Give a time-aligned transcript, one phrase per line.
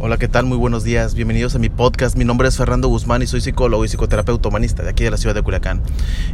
[0.00, 0.44] Hola, ¿qué tal?
[0.44, 1.14] Muy buenos días.
[1.14, 2.16] Bienvenidos a mi podcast.
[2.16, 5.16] Mi nombre es Fernando Guzmán y soy psicólogo y psicoterapeuta humanista de aquí de la
[5.16, 5.82] ciudad de Culiacán.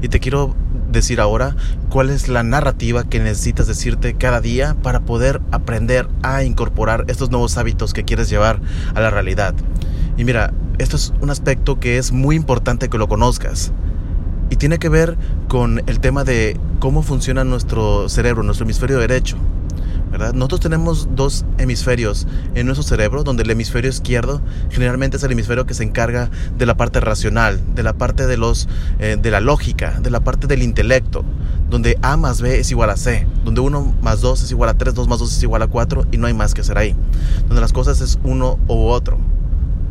[0.01, 0.57] Y te quiero
[0.91, 1.55] decir ahora
[1.91, 7.31] cuál es la narrativa que necesitas decirte cada día para poder aprender a incorporar estos
[7.31, 8.63] nuevos hábitos que quieres llevar
[8.95, 9.55] a la realidad.
[10.17, 13.73] Y mira, esto es un aspecto que es muy importante que lo conozcas.
[14.49, 15.19] Y tiene que ver
[15.49, 19.37] con el tema de cómo funciona nuestro cerebro, nuestro hemisferio derecho.
[20.35, 25.67] Nosotros tenemos dos hemisferios en nuestro cerebro, donde el hemisferio izquierdo generalmente es el hemisferio
[25.67, 29.41] que se encarga de la parte racional, de la parte de, los, eh, de la
[29.41, 31.25] lógica, de la parte del intelecto,
[31.69, 34.75] donde A más B es igual a C, donde 1 más 2 es igual a
[34.75, 36.97] 3, 2 más 2 es igual a 4 y no hay más que hacer ahí,
[37.47, 39.19] donde las cosas es uno u otro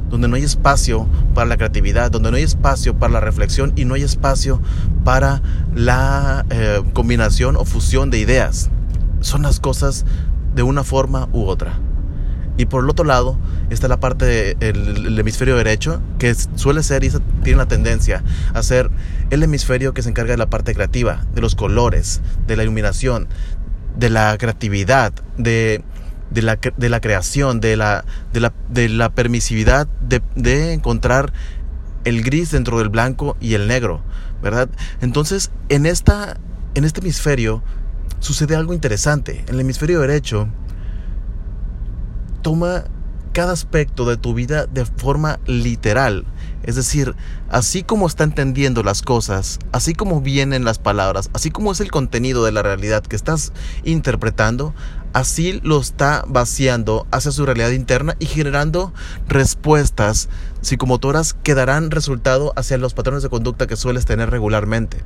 [0.09, 3.85] donde no hay espacio para la creatividad, donde no hay espacio para la reflexión y
[3.85, 4.59] no hay espacio
[5.03, 5.43] para
[5.75, 8.71] la eh, combinación o fusión de ideas
[9.21, 10.05] son las cosas
[10.55, 11.79] de una forma u otra.
[12.57, 13.37] Y por el otro lado
[13.69, 18.21] está la parte del hemisferio derecho, que suele ser y tiene la tendencia
[18.53, 18.91] a ser
[19.29, 23.29] el hemisferio que se encarga de la parte creativa, de los colores, de la iluminación,
[23.97, 25.83] de la creatividad, de,
[26.33, 28.03] la, de la, creación, de la,
[28.33, 31.31] de la, de la permisividad de, de encontrar
[32.03, 34.01] el gris dentro del blanco y el negro,
[34.41, 34.69] ¿verdad?
[34.99, 36.37] Entonces, en, esta,
[36.75, 37.63] en este hemisferio
[38.19, 39.43] sucede algo interesante.
[39.47, 40.47] En el hemisferio derecho,
[42.41, 42.85] toma
[43.33, 46.25] cada aspecto de tu vida de forma literal.
[46.63, 47.15] Es decir,
[47.49, 51.91] así como está entendiendo las cosas, así como vienen las palabras, así como es el
[51.91, 53.53] contenido de la realidad que estás
[53.83, 54.73] interpretando,
[55.13, 58.93] así lo está vaciando hacia su realidad interna y generando
[59.27, 60.29] respuestas
[60.61, 64.97] psicomotoras que darán resultado hacia los patrones de conducta que sueles tener regularmente.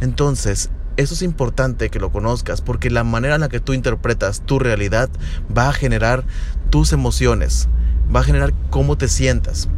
[0.00, 4.42] Entonces, eso es importante que lo conozcas porque la manera en la que tú interpretas
[4.42, 5.08] tu realidad
[5.56, 6.24] va a generar
[6.70, 7.68] tus emociones,
[8.14, 9.68] va a generar cómo te sientas.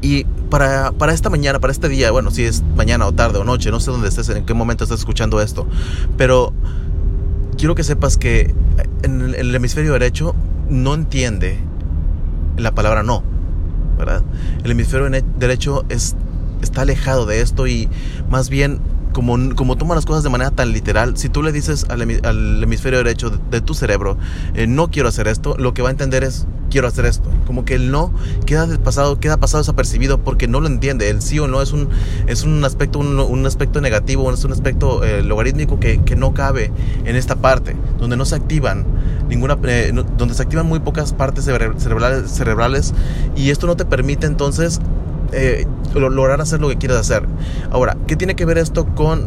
[0.00, 3.70] Y para, esta mañana, para este día, bueno, si es mañana o tarde o noche,
[3.70, 5.66] no sé dónde estés, en qué momento estás escuchando esto,
[6.16, 6.52] pero
[7.56, 8.54] quiero que sepas que
[9.02, 10.34] en el hemisferio derecho
[10.68, 11.58] no entiende
[12.56, 13.22] la palabra no,
[13.96, 14.22] ¿verdad?
[14.64, 16.16] El hemisferio derecho es,
[16.62, 17.88] está alejado de esto y
[18.28, 18.80] más bien
[19.12, 22.00] como, como toma las cosas de manera tan literal, si tú le dices al,
[22.62, 24.16] hemisferio derecho de, tu cerebro,
[24.54, 27.28] eh, no quiero hacer esto, lo que va a entender es, quiero hacer esto.
[27.46, 28.12] Como que el no
[28.46, 31.10] queda pasado, queda pasado desapercibido porque no lo entiende.
[31.10, 31.88] El sí o no es un,
[32.26, 36.72] es un aspecto, un, aspecto negativo, es un aspecto eh, logarítmico que, que, no cabe
[37.04, 38.86] en esta parte, donde no se activan
[39.28, 42.94] ninguna, eh, donde se activan muy pocas partes cerebrales, cerebrales
[43.36, 44.80] y esto no te permite entonces
[45.32, 47.26] eh, lograr hacer lo que quieres hacer.
[47.70, 49.26] Ahora, ¿qué tiene que ver esto con,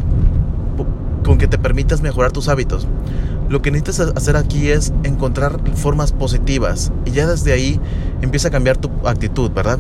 [1.24, 2.88] con que te permitas mejorar tus hábitos?
[3.50, 7.80] Lo que necesitas hacer aquí es encontrar formas positivas y ya desde ahí
[8.22, 9.80] empieza a cambiar tu actitud, ¿verdad?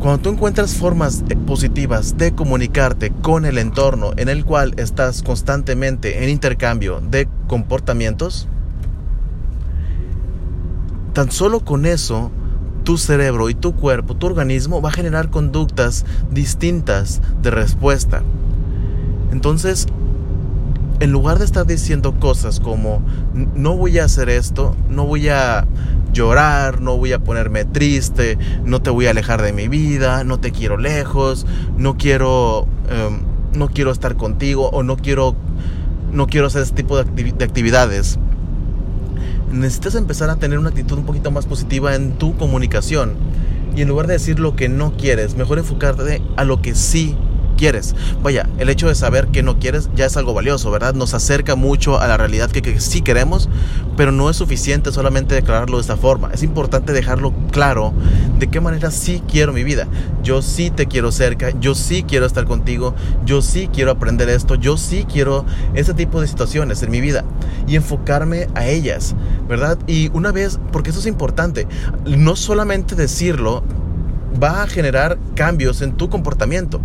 [0.00, 6.22] Cuando tú encuentras formas positivas de comunicarte con el entorno en el cual estás constantemente
[6.22, 8.46] en intercambio de comportamientos,
[11.14, 12.30] tan solo con eso
[12.88, 18.22] tu cerebro y tu cuerpo, tu organismo va a generar conductas distintas de respuesta.
[19.30, 19.88] Entonces,
[20.98, 23.02] en lugar de estar diciendo cosas como
[23.34, 25.66] no voy a hacer esto, no voy a
[26.14, 30.40] llorar, no voy a ponerme triste, no te voy a alejar de mi vida, no
[30.40, 31.44] te quiero lejos,
[31.76, 33.20] no quiero, em,
[33.52, 35.36] no quiero estar contigo o no quiero,
[36.10, 38.18] no quiero hacer este tipo de, de actividades
[39.52, 43.14] necesitas empezar a tener una actitud un poquito más positiva en tu comunicación.
[43.76, 47.16] Y en lugar de decir lo que no quieres, mejor enfocarte a lo que sí
[47.58, 47.94] quieres.
[48.22, 50.94] Vaya, el hecho de saber que no quieres ya es algo valioso, ¿verdad?
[50.94, 53.50] Nos acerca mucho a la realidad que, sí queremos,
[53.96, 56.30] pero no es suficiente solamente declararlo de esta forma.
[56.32, 57.92] Es importante dejarlo claro
[58.38, 59.88] de qué manera sí quiero mi vida.
[60.22, 62.94] Yo sí te quiero cerca, yo sí quiero estar contigo,
[63.26, 65.44] yo sí quiero aprender esto, yo sí quiero
[65.74, 67.24] ese tipo de situaciones en mi vida
[67.66, 69.14] y enfocarme a ellas,
[69.48, 69.78] ¿verdad?
[69.86, 71.66] Y una vez, porque eso es importante,
[72.06, 73.64] no solamente decirlo
[74.40, 76.80] va a generar cambios en tu comportamiento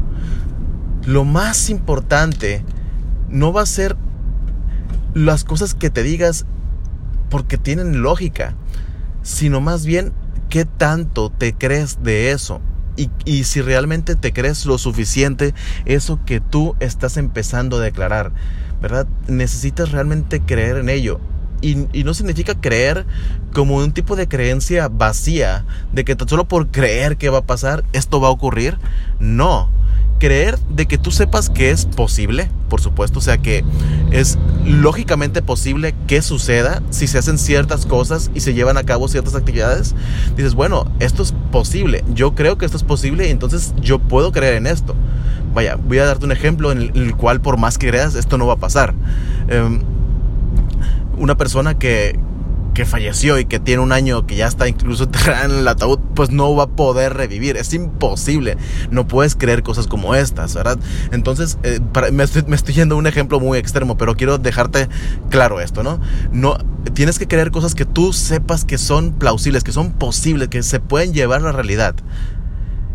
[1.05, 2.63] lo más importante
[3.29, 3.97] no va a ser
[5.13, 6.45] las cosas que te digas
[7.29, 8.55] porque tienen lógica,
[9.21, 10.13] sino más bien
[10.49, 12.61] qué tanto te crees de eso.
[13.25, 15.55] Y, si realmente te crees lo suficiente
[15.85, 18.31] eso que tú estás empezando a declarar,
[18.83, 19.07] ¿verdad?
[19.27, 21.19] Necesitas realmente creer en ello.
[21.61, 23.07] Y, y, no significa creer
[23.51, 27.83] como un tipo de creencia vacía, de que solo por creer que va a pasar,
[27.93, 28.77] esto va a ocurrir.
[29.19, 29.71] No,
[30.23, 33.65] creer de que tú sepas que es posible, por supuesto, o sea que
[34.09, 39.09] es lógicamente posible que suceda si se hacen ciertas cosas y se llevan a cabo
[39.09, 39.95] ciertas actividades.
[40.37, 44.31] Dices, bueno, esto es posible, yo creo que esto es posible y entonces yo puedo
[44.31, 44.95] creer en esto.
[45.53, 48.47] Vaya, voy a darte un ejemplo en el, cual por más que creas, esto no
[48.47, 48.93] va a pasar.
[49.49, 49.81] Em,
[51.17, 52.17] una persona que,
[52.73, 55.07] que falleció y que tiene un año que ya está incluso
[55.43, 57.57] en el ataúd, pues no va a poder revivir.
[57.57, 58.57] Es imposible.
[58.91, 60.77] No puedes creer cosas como estas, ¿verdad?
[61.11, 61.79] Entonces, eh,
[62.11, 64.89] me, estoy, me, yendo a un ejemplo muy extremo, pero quiero dejarte
[65.29, 65.99] claro esto, ¿no?
[66.31, 66.57] No
[66.93, 70.79] tienes que creer cosas que tú sepas que son plausibles, que son posibles, que se
[70.79, 71.95] pueden llevar a la realidad.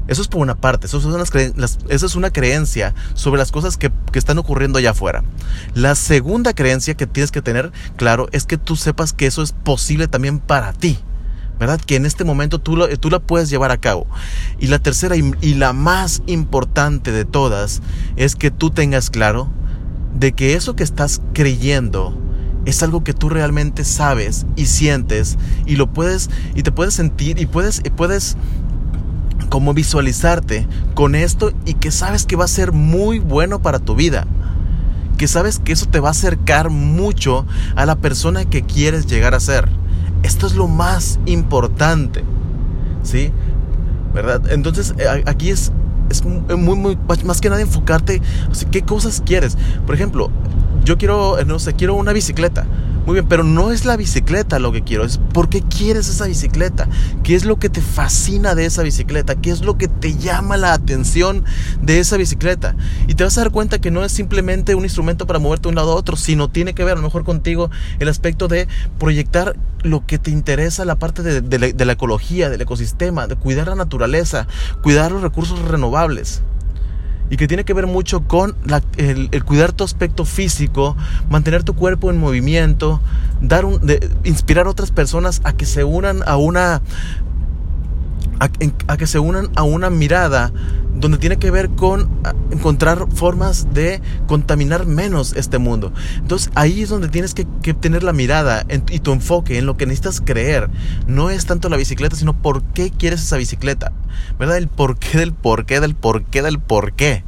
[0.08, 4.78] Eso es por una parte, eso es una, creencia sobre las cosas que, están ocurriendo
[4.78, 5.22] allá afuera.
[5.74, 9.52] La segunda creencia que tienes que tener claro es que tú sepas que eso es
[9.52, 10.98] posible también para ti.
[11.60, 11.80] ¿verdad?
[11.80, 14.06] Que en este momento tú, tú la puedes llevar a cabo.
[14.60, 17.82] Y la tercera y, y, la más importante de todas
[18.14, 19.50] es que tú tengas claro
[20.14, 22.16] de que eso que estás creyendo
[22.64, 27.38] es algo que tú realmente sabes y sientes y lo puedes y te puedes sentir
[27.40, 28.36] y puedes y puedes
[29.48, 33.94] como visualizarte con esto y que sabes que va a ser muy bueno para tu
[33.94, 34.26] vida.
[35.16, 39.34] Que sabes que eso te va a acercar mucho a la persona que quieres llegar
[39.34, 39.68] a ser.
[40.22, 42.24] Esto es lo más importante.
[43.02, 43.32] ¿Sí?
[44.14, 44.50] ¿Verdad?
[44.50, 45.72] Entonces eh, aquí es,
[46.10, 48.20] es muy, muy, más que nada enfocarte,
[48.70, 49.56] ¿qué cosas quieres?
[49.86, 50.30] Por ejemplo,
[50.84, 52.66] yo quiero, no sé, quiero una bicicleta.
[53.08, 56.26] Muy bien, pero no es la bicicleta lo que quiero, es por qué quieres esa
[56.26, 56.90] bicicleta,
[57.22, 60.58] qué es lo que te fascina de esa bicicleta, qué es lo que te llama
[60.58, 61.42] la atención
[61.80, 62.76] de esa bicicleta.
[63.06, 65.68] Y te vas a dar cuenta que no es simplemente un instrumento para moverte de
[65.70, 68.68] un lado a otro, sino tiene que ver a lo mejor contigo el aspecto de
[68.98, 73.68] proyectar lo que te interesa, la parte de, de la ecología, del ecosistema, de cuidar
[73.68, 74.46] la naturaleza,
[74.82, 76.42] cuidar los recursos renovables
[77.30, 78.56] y que tiene que ver mucho con
[78.96, 80.96] el, cuidar tu aspecto físico,
[81.30, 83.00] mantener tu cuerpo en movimiento,
[83.40, 83.80] dar un,
[84.24, 86.82] inspirar a otras personas a que se unan a una
[88.40, 90.52] a, que se unan a una mirada
[90.94, 92.08] donde tiene que ver con
[92.50, 95.92] encontrar formas de contaminar menos este mundo.
[96.16, 97.44] Entonces ahí es donde tienes que,
[97.74, 100.70] tener la mirada y tu enfoque en lo que necesitas creer.
[101.06, 103.92] No es tanto la bicicleta, sino por qué quieres esa bicicleta.
[104.38, 104.56] ¿Verdad?
[104.56, 107.24] El porqué del porqué del porqué del porqué.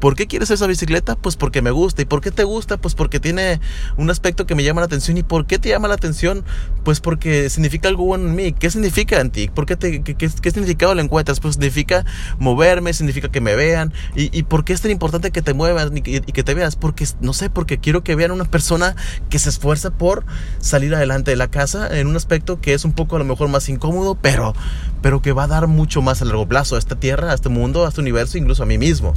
[0.00, 1.16] ¿Por qué quieres esa bicicleta?
[1.16, 2.02] Pues porque me gusta.
[2.02, 2.76] ¿Y por qué te gusta?
[2.76, 3.60] Pues porque tiene
[3.96, 5.16] un aspecto que me llama la atención.
[5.16, 6.44] ¿Y por qué te llama la atención?
[6.84, 8.52] Pues porque significa algo bueno en mí.
[8.52, 9.48] ¿Qué significa en ti?
[9.48, 11.40] ¿Por qué, qué, significado lo encuentras?
[11.40, 12.04] Pues significa
[12.38, 13.92] moverme, significa que me vean.
[14.14, 16.76] ¿Y, por qué es tan importante que te muevas y que, te veas?
[16.76, 18.94] Porque, no sé, porque quiero que vean una persona
[19.30, 20.24] que se esfuerza por
[20.60, 23.48] salir adelante de la casa en un aspecto que es un poco a lo mejor
[23.48, 24.54] más incómodo, pero,
[25.02, 27.48] pero que va a dar mucho más a largo plazo a esta tierra, a este
[27.48, 29.14] mundo, a este universo, incluso a mí mismo.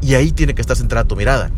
[0.00, 1.50] Y ahí tiene que estar centrada tu mirada.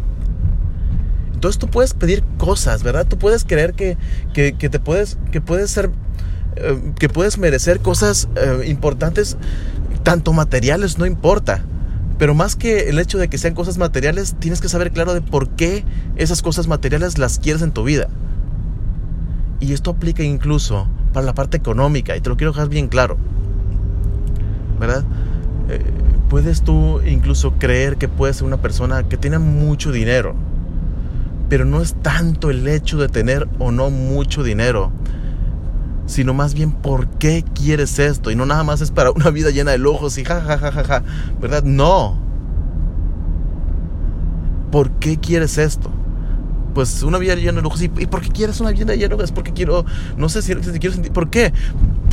[1.40, 3.06] Entonces tú puedes pedir cosas, ¿verdad?
[3.08, 3.96] Tú puedes creer que,
[4.34, 5.90] que, te puedes, que puedes ser,
[6.56, 9.38] eh, que puedes merecer cosas eh, importantes,
[10.02, 11.64] tanto materiales, no importa.
[12.18, 15.22] Pero más que el hecho de que sean cosas materiales, tienes que saber claro de
[15.22, 15.82] por qué
[16.16, 18.08] esas cosas materiales las quieres en tu vida.
[19.60, 23.16] Y esto aplica incluso para la parte económica, y te lo quiero dejar bien claro.
[24.78, 25.04] ¿Verdad?
[26.28, 30.34] Puedes tú incluso creer que puedes ser una persona que tiene mucho dinero.
[31.48, 34.92] Pero no es tanto el hecho de tener o no mucho dinero,
[36.06, 38.30] sino más bien por qué quieres esto.
[38.30, 40.70] Y no nada más es para una vida llena de lujos y ja, ja, ja,
[40.70, 41.02] ja, ja.
[41.40, 41.64] ¿Verdad?
[41.64, 42.18] No.
[44.70, 45.90] ¿Por qué quieres esto?
[46.70, 47.82] Pues una vida llena de lujos.
[47.82, 49.32] ¿Y, por qué quieres una vida llena de lujos?
[49.32, 49.84] Porque quiero,
[50.16, 51.52] no sé si, si quiero sentir, ¿por qué?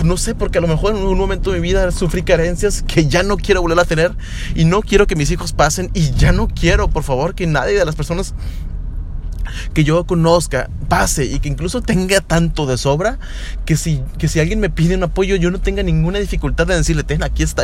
[0.04, 3.08] No sé, porque a lo mejor en un momento de mi vida sufrí carencias que
[3.08, 4.16] ya no quiero volver a tener
[4.56, 7.78] y no quiero que mis hijos pasen y ya no quiero, por favor, que nadie
[7.78, 8.34] de las personas
[9.74, 13.20] que yo conozca pase y que incluso tenga tanto de sobra
[13.66, 16.76] que si, que si alguien me pide un apoyo yo no tenga ninguna dificultad de
[16.76, 17.64] decirle, ten, aquí está,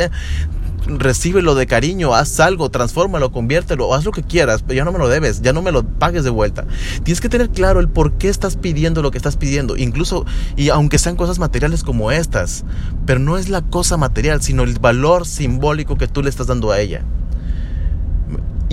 [0.85, 4.99] recíbelo de cariño, haz algo, transfórmalo, conviértelo, haz lo que quieras, pero ya no me
[4.99, 6.65] lo debes, ya no me lo pagues de vuelta.
[7.03, 10.25] Tienes que tener claro el por qué estás pidiendo lo que estás pidiendo, incluso,
[10.55, 12.65] y aunque sean cosas materiales como estas,
[13.05, 16.71] pero no es la cosa material, sino el valor simbólico que tú le estás dando
[16.71, 17.03] a ella.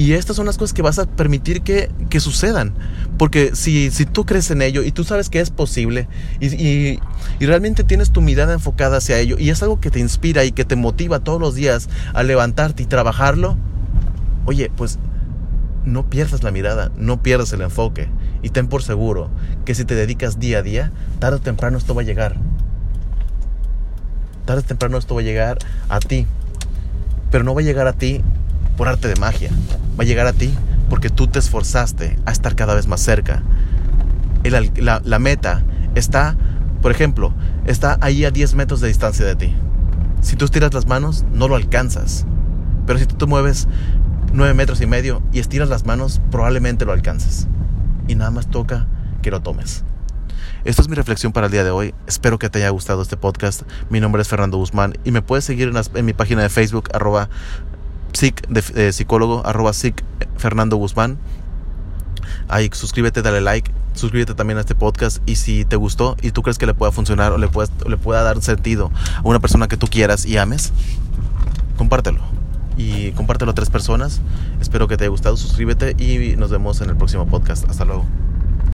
[0.01, 1.91] Y estas son las cosas que vas a permitir que,
[2.21, 2.73] sucedan.
[3.19, 6.09] Porque si, si, tú crees en ello y tú sabes que es posible
[6.41, 6.99] y,
[7.39, 10.65] realmente tienes tu mirada enfocada hacia ello y es algo que te inspira y que
[10.65, 13.59] te motiva todos los días a levantarte y trabajarlo,
[14.47, 14.99] oye, pues
[15.85, 18.09] no pierdas la mirada, no pierdas el enfoque
[18.43, 19.29] y ten por seguro
[19.67, 22.37] que si te dedicas día a día, tarde o temprano esto va a llegar.
[24.47, 25.59] Tarde o temprano esto va a llegar
[25.91, 26.27] a ti.
[27.31, 28.23] Pero no va a llegar a ti
[28.81, 29.51] por arte de magia.
[29.99, 30.55] Va a llegar a ti
[30.89, 33.43] porque tú te esforzaste a estar cada vez más cerca.
[34.43, 35.63] la, la meta
[35.95, 36.35] está,
[36.81, 37.35] por ejemplo,
[37.67, 39.55] está ahí a 10 metros de distancia de ti.
[40.23, 42.25] Si tú estiras las manos, no lo alcanzas.
[42.87, 43.69] Pero si tú te mueves
[44.33, 47.49] 9 metros y medio y estiras las manos, probablemente lo alcances.
[48.09, 48.87] Y nada más toca
[49.21, 49.85] que lo tomes.
[50.65, 51.95] Esto es mi reflexión para el día de hoy.
[52.07, 53.63] Espero que te haya gustado este podcast.
[53.91, 57.29] Mi nombre es Fernando Guzmán y me puedes seguir en, mi página de Facebook, arroba
[58.13, 60.03] psic, de, psicólogo, arroba psic
[60.37, 61.19] Fernando Guzmán.
[62.49, 66.43] Ahí suscríbete, dale like, suscríbete también a este podcast y si te gustó y tú
[66.43, 67.49] crees que le pueda funcionar o le,
[67.89, 70.73] le pueda dar sentido a una persona que tú quieras y ames,
[71.77, 72.21] compártelo.
[72.77, 74.23] Y compártelo a tres personas.
[74.61, 77.69] Espero que te haya gustado, suscríbete y nos vemos en el próximo podcast.
[77.69, 78.07] Hasta luego.